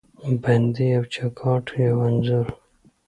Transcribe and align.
بندې 0.43 0.85
یو 0.95 1.03
چوکاټ، 1.13 1.65
یوه 1.83 2.03
انځور 2.07 2.47